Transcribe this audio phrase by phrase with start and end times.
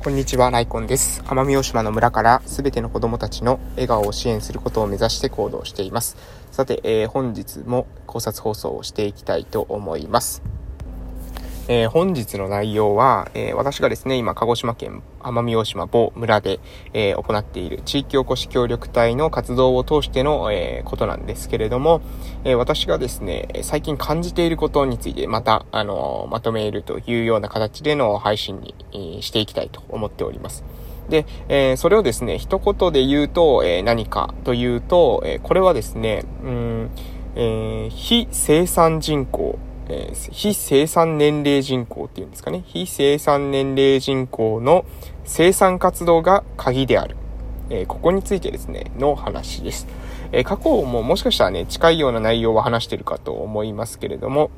[0.00, 1.22] こんにちは、ライコンです。
[1.22, 6.16] 奄美大島の村からすべての子供たちの笑顔を支援することを目指して行動しています。
[6.52, 10.40] さて、えー、本日も考察放送をしていきたいと思います。
[11.70, 16.60] えー、本日の内容は、えー、私がですね、今、鹿児島県奄美大島某村で、
[16.94, 22.00] えー、行っている地域おこし協力隊の活動を通しての、えことなんですけれども、
[22.44, 30.64] え私がですね、最近感じていることについてまた、あのまとめるというような形での配信に、えー、していきたいと思っております。
[31.10, 36.90] で、えそれをですね、一言で言うと、え何かというと、えこれはですね、うん、
[37.36, 39.58] え非生産人口、
[39.88, 42.62] えー、非生産年齢人口っていうんですかね。
[42.66, 44.84] 非生産年齢人口の
[45.24, 47.16] 生産活動が鍵である。
[47.70, 49.86] えー、ここについてですね、の話です。
[50.32, 54.50] えー、過去ももしかしたらね、近いような内容は話してるかと思いますけれども、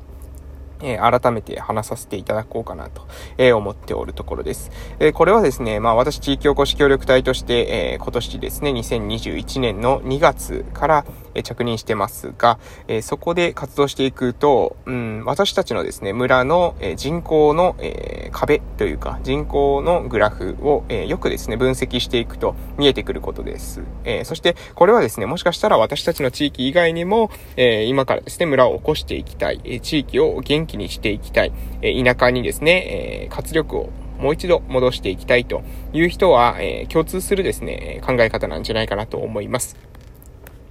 [0.83, 4.71] えー、改めて話させていただこうかなと、えー、思っておるところです。
[4.99, 23.81] えー、これはですね、まあ私地域おこし協力隊として、え今年ですね、2021年の2月から、え着任してますが、えそこで活動していくと、うん、私たちのですね、村の、え人口の、え壁というか、人口のグラフを、えよくですね、分析していくと見えてくることです。
[24.03, 39.77] えそして、これはですね、もしかしたら私たちの地域以外にも、え今からですね、村を起こしていきたい、え地域を元気気にしていきたい、え田舎にですね、え活力をもう一度戻していきたいという人は、え共通するですね、考え方なんじゃないかなと思います。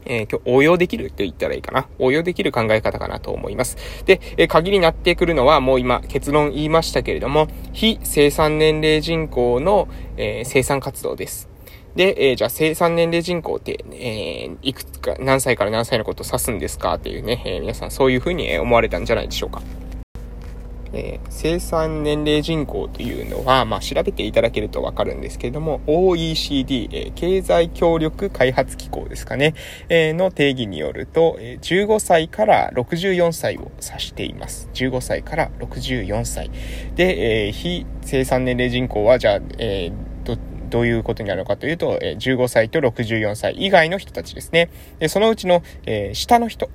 [0.06, 1.86] えー、応用できると言ったらいいかな。
[1.98, 3.76] 応用できる考え方かなと思います。
[4.06, 11.48] で、えー、鍵になってくるのはもう今結論言いましたけれども、非生産年齢人口の、えー、生産活動です。
[11.94, 16.94] で、えー、じゃあ生産年齢人口って、えー、いくつか、何歳から何歳のことを指すんですか？
[16.94, 19.60] っていうね、えー、皆さんそういうふうに思われたんじゃないでしょうか。
[20.92, 29.54] えー、生産年齢人口というのは、まあ、調べていただけるとわかるんですけれども、OECD、えー、経済協力開発機構ですかね、
[29.88, 34.68] えー、の定義によると、え、15歳から64歳を指しています。
[34.74, 36.50] 15歳から64歳。
[36.94, 40.38] で、え、非生産年齢人口は、じゃあ、えー、ど、
[40.70, 44.70] どういうことになるのかというと、え15歳と64歳以外の人たちですね。
[44.98, 46.70] で、そのうちの、え、下の人、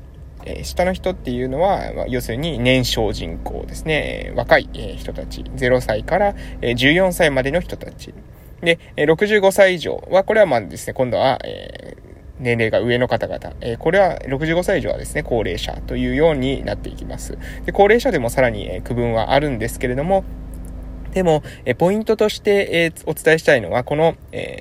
[0.45, 4.31] え、下の人っていうのは、ま、要するに年少人口ですね。
[4.35, 5.41] 若い、人たち。
[5.41, 8.13] 0歳から、え14歳までの人たち。
[8.61, 11.97] で、え65歳以上は、これはまあですね、今度は、え
[12.39, 13.53] 年齢が上の方々。
[13.61, 17.37] えこれは65歳以上はですね、高齢者というようになっていきます。
[17.65, 20.23] で、高齢者でもさらに、え区分はあるんですけれども、
[21.13, 24.59] でも、えポイントとして、えお伝えしたいのは、この、え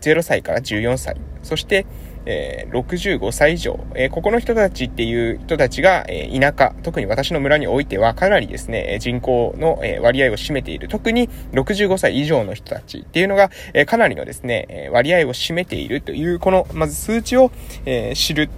[0.00, 1.16] 0歳から14歳。
[1.42, 1.86] そして、
[2.26, 10.88] えー、65歳以上、えー、ここの人たちっていう人たちが、えー、田舎、特に私の村においてはかなりですね、人口の、え割合を占めている。
[10.88, 17.50] 特に65歳以上の人たちっていうのが、えかなりのですね、え割合を占めているという、この、まず数値を、
[17.86, 18.50] え知る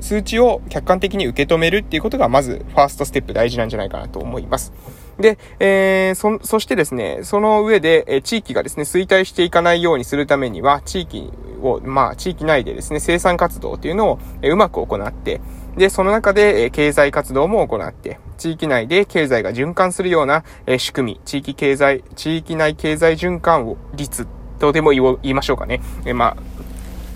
[0.00, 4.72] 数値を客観的に受け止めるっていうことが、まず、ファーストステップ大事なんじゃないかなと思います。
[5.18, 15.40] で、えー、そ、そしてですね、その上で、え地域がですね、衰退していかないようにするためには、地域を、まあ、地域内でですね、生産活動っていうのを、えうまく行って、
[15.76, 24.26] で、その中で、え経済活動も行って、地域内で経済が循環するような、え仕組み、地域経済、地域内経済循環を率
[24.58, 25.80] とでも言いましょうかね。
[26.04, 26.36] えまあ、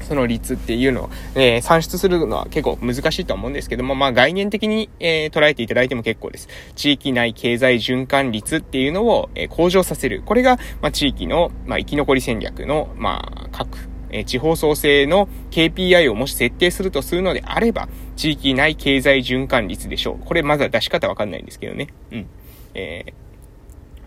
[0.02, 6.48] その率っていうのを、えー、算出するのは結構難しいと思うんですけども、まあ概念的に、えー、捉えていただいても結構です。
[6.74, 10.22] 地域内経済循環率っていうのを、えー、向上させる。
[10.24, 20.24] これが、まあ地域の、まあ生き残り戦略の、まあ各、え地方創生の KPI をもし設定するとするのであれば、地域内経済循環率でしょう。
[20.24, 21.88] これまずは出し方わかんないんですけどね。
[22.12, 22.26] うん。
[22.74, 23.21] えー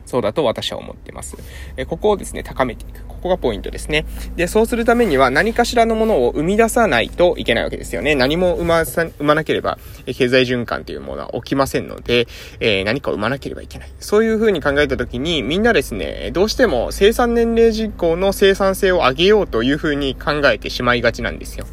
[0.06, 1.38] そうだと私は思ってます。
[1.78, 3.06] えここをですね、高めていく。
[3.08, 4.06] ここがポイントですね。
[4.36, 8.14] で、そうするためには何かしらのものを生み出さないといけないわけですよね。
[8.14, 12.28] 何も生まさ、生まなければ、経済循環というものは起きませんので、
[12.60, 13.92] えー、何かを生まなければいけない。
[14.00, 21.66] そういうふうに考えたときに、みんなですね、どうしても生産年齢人口の生産性を上げようというふうに考えてしまいがちなんですよ。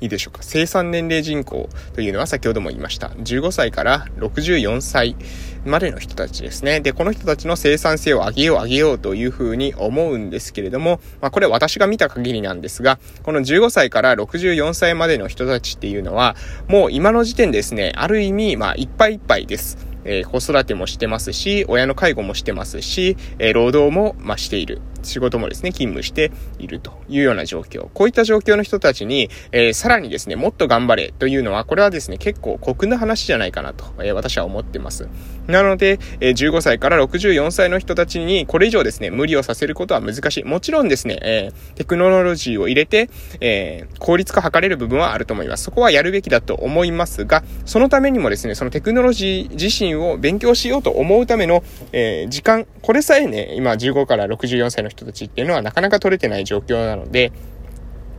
[0.00, 0.42] いいでしょうか。
[0.42, 3.08] 生産年齢人口というのは先ほども言いました。
[3.08, 5.16] 15歳から64歳
[5.64, 6.80] までの人たちですね。
[6.80, 16.36] で、この人たちの生産性を上げよう上げようというふうに思うんですけれども、まあこれ私が見た限りなんですが、この15歳から64歳までの人たちっていうのは、
[16.68, 19.88] もう今の時点ですね、ある意味、まあいっぱいいっぱいです。
[20.04, 24.80] えー、子育てもしてますし、親の介護もしてますし、えー、労働も、まあ、している。
[25.02, 27.88] 仕事もですね、勤務しているというような状況。
[27.94, 35.08] こういった状況の人たちに、えー、さらにですね、もっと頑張れというのは、これはですね、結構酷な話じゃないかなと、えー、私は思ってます。
[35.46, 40.44] なので、えー、15歳から64歳の人たちに、これ以上ですね、無理をさせることは難しい。
[40.44, 43.08] もちろんですね、え、テクノロジーを入れて、
[43.40, 45.64] え、効率化を図れる部分はあると思います。
[45.64, 51.62] そこはやるべきだと思いますが、そのためにもですね、そのテクノロジー自身を勉強しようと思うための、
[51.92, 57.32] え、時間、これさえね、今15から64歳の人たちっていうのはなかなか取れてない状況なので、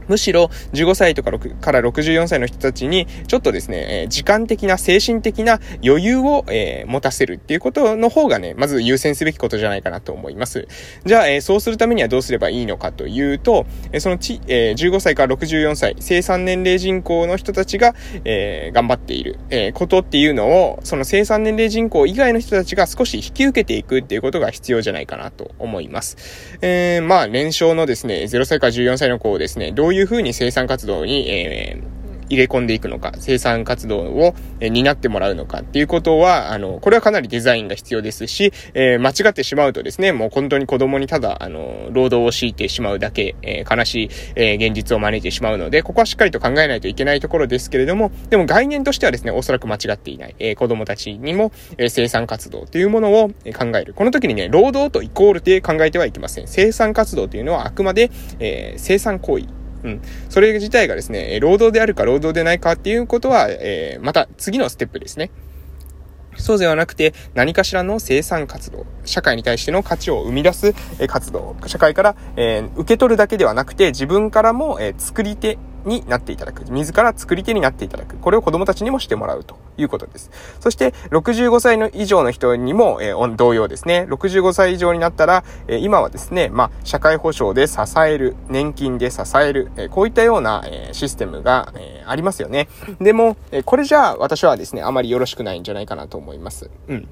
[0.09, 10.67] むしろ15歳とか6から64歳の人たちに、ちょっとですね、え時間的な、精神的な余裕を、え、持たせるっていうことの方がね、まず優先すべきことじゃないかなと思います。
[11.06, 17.94] じゃあ、え、そうするためにはどうすればいいのかというと、えそのち、え15歳から64歳、生産年齢人口の人たちが、
[18.25, 26.17] え頑張っている、えことっていうのを、その生産年齢人口以外の人たちが少し引き受けていくっていうことが必要じゃないかなと思います。
[26.61, 32.00] えー、まあ、年少のですね、0歳から14歳の子をですね、どういういうふうに生産活動に、えー、
[32.30, 53.94] 入れ込んでいくのか、生産活動を、え担ってもらうのかっていうことは、あの、これはかなりデザインが必要ですし、えー、間違ってしまうとですね、もう本当に子供にただ、あの、労働を強いてしまうだけ、えー、悲しい、えー、現実を招いてしまうので、ここはしっかりと考えないといけないところですけれども、でも概念としてはですね、おそらく間違っていない、え子供たちにも、え生産活動というものを考える。
[53.94, 56.48] この時にね、労働とイコールで考えてはいけません。
[56.48, 60.02] 生産活動というのはあくまで、え生産行為、うん。
[60.30, 65.31] それ自体がですね、労働であるか労働でないかっていうことは、えー、また次のステップですね。
[66.38, 70.74] そうではなくて、何かしらの生産活動、社会に対しての価値を生み出す
[71.08, 76.70] 活動、社会から、えー、受け取るだけではなくて、自分からも、えー、作り手になっていただく。
[76.72, 78.18] 自ら作り手になっていただく。
[78.18, 80.31] これを子供たちにもしてもらうということです。
[80.60, 84.06] そして、65歳の以上の人にも、えー、同様ですね。
[84.10, 92.68] 65歳以上になったら、えー、今はですね、まあ、社会保障で支える、年金で支える、えー、こういったような、え、システムが、え、ありますよね。
[93.00, 96.70] でも、え、これじゃあ私はですね、あまりよろしくないんじゃないかなと思います。
[96.88, 97.08] うん。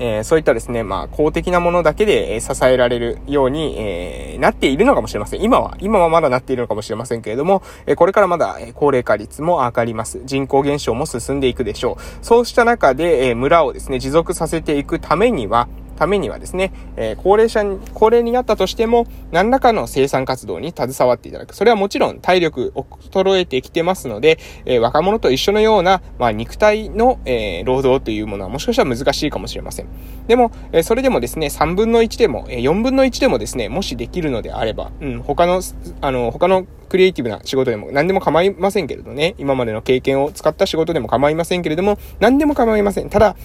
[0.00, 5.42] えー、そういったですね、まあ、公的なものだけで、え支えられるように、えー、なっているのかもしれません。
[5.42, 10.22] 今は、今はまだなっているのかもしれませんけれども、えこれからまだ、え高齢化率も上がります。
[10.24, 12.24] 人口減少も進んでいくでしょう。
[12.24, 15.68] そうした中で、え村をですね、持続させていくためには、
[16.00, 21.54] ためにはですね、え、高齢者に、高齢になったとしても、何らかの生産活動に携わっていただく。
[21.54, 29.88] それはもちろん体力を衰えてきてますので、え、若者と一緒のような、まあ、肉体の、え、労働というものはもしかしたら難しいかもしれません。
[30.26, 35.60] でも、えそれでもですね、3分の1でも、え4分の1でもですね、もしできるのであれば、うん、他の、
[36.00, 43.10] あの、他のクリエイティブな仕事でも何でも構いませんけれどね、今までの経験を使った仕事でも構いませんけれども、何でも構いません。
[43.10, 43.36] ただ、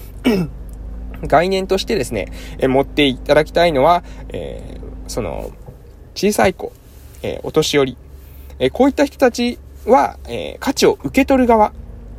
[1.24, 5.52] 概念としてですね、え持っていただきたいのは、えー、その、
[6.14, 6.72] 小さい子、
[7.24, 7.98] え、お年寄り、
[8.60, 11.74] え、こういった人たちは、え価値を受け取る側、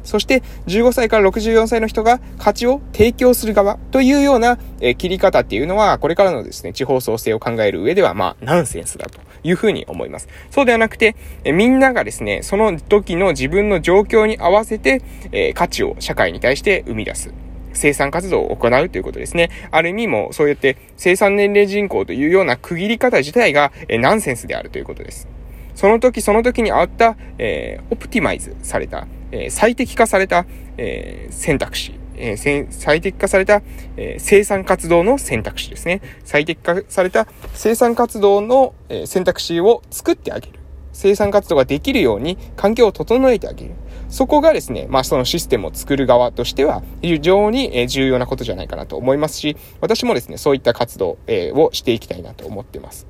[0.06, 10.28] そして15歳から64歳の人が価値を提供する側というような、え切り方っていうのは、これからのですね、地方創生を考える上では、まあ、ナンセンスだというふうに思います。
[10.50, 15.02] そうではなくて、えみんながですね、その時の自分の状況に合わせて、
[15.32, 17.45] え価値を社会に対して生み出す。
[17.76, 19.50] 生産活動を行うということですね。
[19.70, 25.28] ある意味もそうやって生産年齢人口というような区切り方自体が、えナンセンスであるということです。
[25.75, 30.46] その時その時に合った、えー、オプティマイズされた、えー、最適化された、
[30.78, 33.61] えー、選択肢、えー、最適化された、
[33.96, 36.00] えー、生産活動の選択肢ですね。
[36.25, 40.59] 最適化された生産活動の、えー、選択肢を作ってあげる。
[40.92, 43.73] 生産活動ができるように環境を整えてあげる。
[44.08, 53.06] そこがですね、まあそのシステムを作る側としては非常に重要なことじゃないかなと思いますし、私もですね、そういった活動をしていきたいなと思ってます。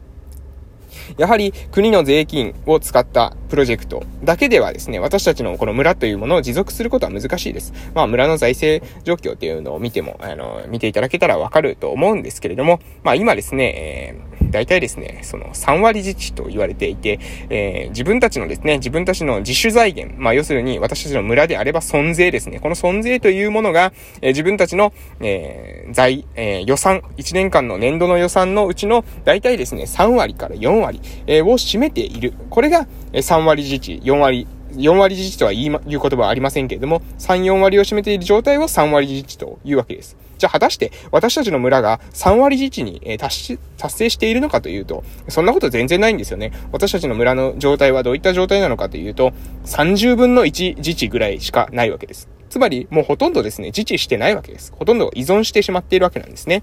[1.19, 7.73] やはり国の税金を使ったプロジェクトだけではですね、私たちのこの村というものを持続することは難しいです。
[7.95, 14.26] まあ村の財政状況っていうのを見ても、あの、見ていただけたらわかると思うんですけれども、まあ今ですね、えー、
[14.57, 17.21] 大体ですね、その3割自治と言われていて、
[17.51, 22.59] えー、自分たちのですね、自分たちの自主財源、まあ要するに私たちの村であれば損税ですね。
[22.59, 32.33] この損税というものが、えー、自分たちの、えー、財、えー、予算、1年間の年度の予算のうちの大体ですね、3割から4割、えー、を占めている。
[32.49, 34.47] これが、3割自治、4割、
[34.77, 40.17] 4割自治とは言い、ま、言う言葉はありませんけれども、3、4割を占めている状態を3割自治というわけです。
[40.39, 46.53] じゃあ果たして私たちの村が3割自治に、達し、達成しているのかというと、そんなこと全然ないんですよね。
[46.73, 49.33] 私たちの村の状態はどういった状態なのかというと、
[49.65, 52.29] 30分の1自治ぐらいしかないわけです。
[52.51, 54.73] つまり、もうほとんどですね、自治してないわけです。
[54.77, 56.63] ほとんど依存してしまっているわけなんですね。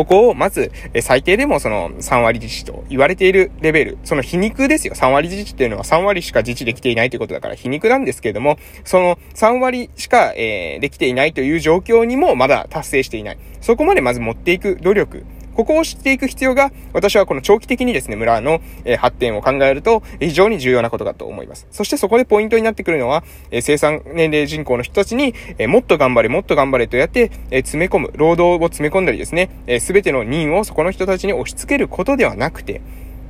[0.00, 4.94] ここをまず、え最低でもその3割自治と言われているレベル、その皮肉ですよ。
[4.94, 13.38] 3割自治っていうのは3割しか自治できていないということだから皮肉なんですけれども、その3割しか、えー、できていないという状況にもまだ達成していない。
[13.60, 15.26] そこまでまず持っていく努力。
[15.60, 21.66] ここを知っていく必要が、私はこの長期的にですね、村の、え発展を考えると、非常に重要なことだと思います。
[21.70, 29.50] そしてそこでポイントになってくるのは、え生産年齢人口の人たちに、えもっと頑張れ、もっと頑張れとやって、え詰め込む、労働を詰め込んだりですね、
[29.80, 32.80] す、え、べ、ての任をそこの人たちに押し付けることではなくて、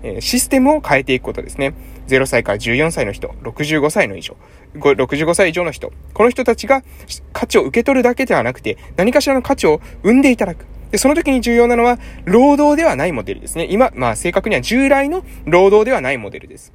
[0.05, 1.75] えシステムを変えていくことですね。
[2.07, 4.37] 0歳から14歳の人、65歳の以上、
[4.77, 6.85] 65歳以上の人、この人たちが
[7.33, 10.67] 価値を受け取るだけではなくて、何かしらの価値を生んでいただく。
[10.91, 13.67] で、その時に重要なのは、労働ではないモデルですね。
[13.71, 16.73] 今、まあ正確には従来の労働ではないモデルです。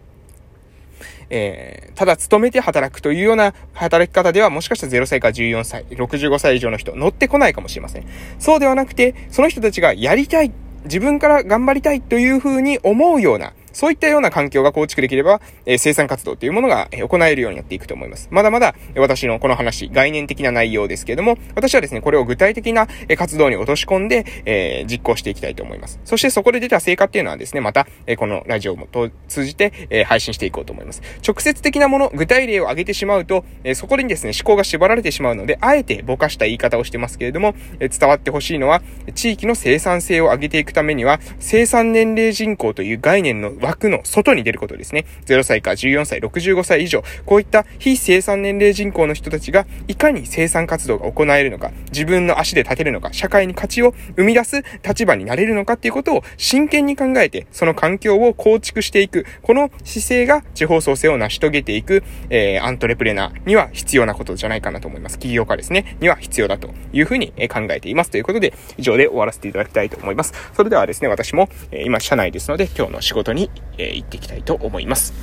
[1.29, 8.05] えー、ただ勤めて働くというような働き方ではもしかしたら0歳から14歳、65歳以上の人乗ってこないかもしれません。
[8.39, 10.51] そうではなくて、その人たちがやりたい、
[10.85, 18.29] 自分から頑張りたいというふうに思うような、そういったような環境が構築できれば、え生産活動というものが、行えるようになっていくと思います。
[18.31, 25.99] まだまだ、私のこの話、概念的な内容ですけれども、私はですね、これを具体的な活動に落とし込んで、えー、実行していきたいと思います。
[26.05, 28.87] そしてそこで出た成果っていうのはですね、また、えこのラジオも
[29.27, 31.01] 通じて、え配信していこうと思います。
[31.27, 38.81] 直接的なもの、具体例を挙げてしまうと、えそこにですね、思考が縛られてしまうので、あえてぼかした言い方をしてますけれども、え伝わってほしいのは、
[39.15, 45.05] 地域の生産性を上げていくためには、生産年齢人口という概念の枠の外に出ることですね。
[45.25, 65.17] 0歳から14歳、65歳以上、こういった非生産年齢人口の人たちが、いかに生産活動が行えるのか、自分の足で立てるのか、社会に価値を生み出す立場になれるのかっていうことを真剣に考えて、その環境を構築していく、この姿勢が地方創生を成し遂げていく、えー、アントレプレナーには必要なことじゃないかなと思います。
[65.17, 68.11] 起業家ですね、には必要だというふうに考えています。
[68.11, 70.33] ということで、以上で終わらせていただきたいと思います。
[70.53, 75.13] それではですね、私も、え今、社内ですので、今日の仕事に、え行っていきたいと思います。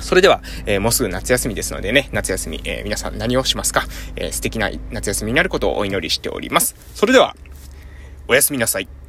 [0.00, 3.84] それでは、えー、もうすぐ夏休みですのでね、夏休み、えー、皆さん何をしますか、
[4.16, 6.74] えー、素敵な夏休みになることをお祈りしております。
[6.94, 7.36] それでは、
[8.28, 8.99] おやすみなさい。